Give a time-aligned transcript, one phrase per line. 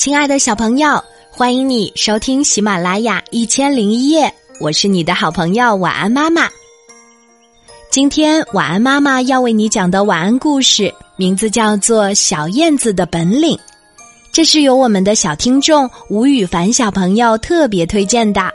[0.00, 6.48] 亲爱的小朋友，欢迎你收听喜马拉雅一千零一夜，我是你的好朋友晚安妈妈。
[7.90, 13.54] 今天晚安妈妈要为你讲的晚安故事，名字叫做《小燕子的本领》，
[14.32, 18.50] 这是由我们的小听众吴雨凡小朋友特别推荐的。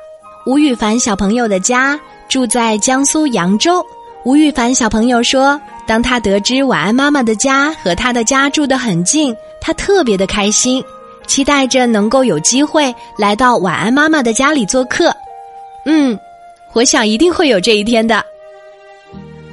[0.48, 3.86] 吴雨凡小朋友的家住在江苏扬州。
[4.24, 9.32] 吴雨凡小朋友说，当他得知晚安妈妈的家和他的家住得很近，
[9.62, 10.84] 他特别的开心。
[11.28, 15.16] 期待着能够有机会来到晚安妈妈的家里做客，
[15.86, 16.18] 嗯，
[16.74, 18.24] 我想一定会有这一天的。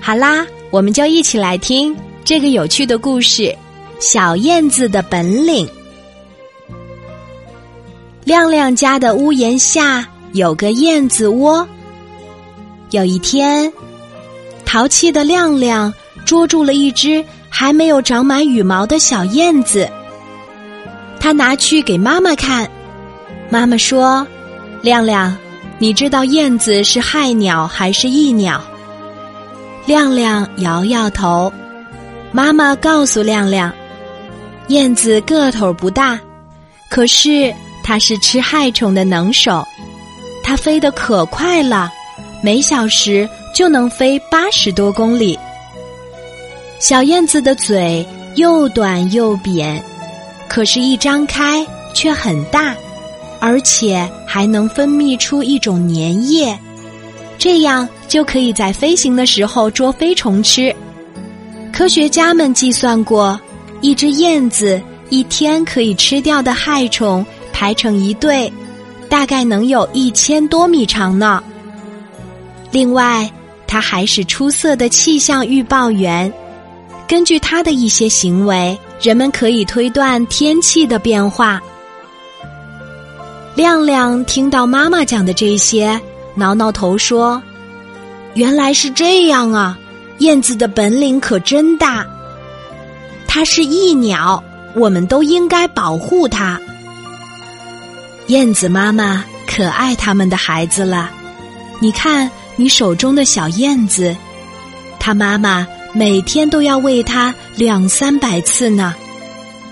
[0.01, 3.43] 好啦，我们就一起来听这个有趣的故事
[4.01, 5.67] 《小燕子的本领》。
[8.25, 11.67] 亮亮家的屋檐下有个燕子窝。
[12.91, 13.73] 有一天，
[14.65, 15.93] 淘气的亮亮
[16.25, 19.89] 捉住了一只还没有长满羽毛的小燕子。
[21.23, 22.69] 他拿去给妈妈看，
[23.49, 24.27] 妈妈说
[24.83, 25.39] ：“亮亮，
[25.79, 28.61] 你知道燕子是害鸟还是益鸟？”
[29.87, 31.53] 亮亮摇摇头。
[32.33, 33.73] 妈妈告诉亮亮
[34.67, 36.19] ：“燕子个头不大，
[36.91, 39.65] 可是它是吃害虫的能手，
[40.43, 41.89] 它飞得可快了，
[42.43, 45.39] 每小时就能飞八十多公里。
[46.81, 49.81] 小燕子的嘴又短又扁。”
[50.55, 52.77] 可是，一张开却很大，
[53.41, 56.55] 而且还能分泌出一种粘液，
[57.39, 60.71] 这样就可以在飞行的时候捉飞虫吃。
[61.73, 63.41] 科学家们计算过，
[63.81, 64.79] 一只燕子
[65.09, 68.53] 一天可以吃掉的害虫排成一队，
[69.09, 71.43] 大概能有一千多米长呢。
[72.71, 73.27] 另外，
[73.67, 76.31] 它还是出色的气象预报员，
[77.09, 78.79] 根据它的一些行为。
[79.03, 81.61] 人们可以推断天气的变化。
[83.57, 86.01] 亮亮听到妈妈讲的这些，
[86.37, 87.43] 挠挠头说
[88.35, 89.77] ：“原来是这样啊！
[90.19, 92.07] 燕子的本领可真大。
[93.27, 94.43] 它是益鸟，
[94.75, 96.61] 我们都应该保护它。
[98.29, 101.11] 燕子妈妈可爱他们的孩子了。
[101.81, 104.17] 你看，你手中的小燕子，
[105.01, 108.95] 它妈妈。”每天都要喂它两三百次呢。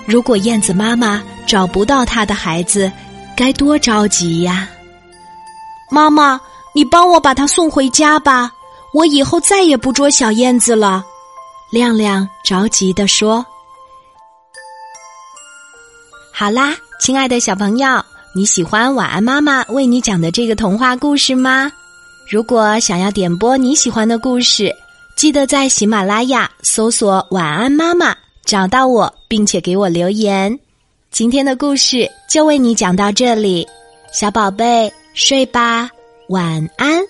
[0.06, 2.90] 如果燕子妈妈找不到它的孩子，
[3.34, 4.68] 该多着急呀！
[5.90, 6.38] 妈妈，
[6.74, 8.52] 你帮我把它送回家吧，
[8.92, 11.04] 我以后再也不捉小燕子了。
[11.70, 13.44] 亮亮着急地说
[16.34, 18.04] ：“好啦，亲爱的小朋友，
[18.34, 21.72] 你喜欢晚安妈妈为你讲的这个童话故事吗？
[22.28, 24.70] 如果想要点播你喜欢的故事。”
[25.20, 28.16] 记得在喜马拉雅搜索“晚安妈妈”，
[28.46, 30.58] 找到我，并且给我留言。
[31.10, 33.68] 今天的故事就为你讲到这里，
[34.14, 35.90] 小宝贝睡吧，
[36.30, 37.02] 晚安。